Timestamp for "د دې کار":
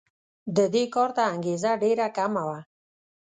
0.55-1.09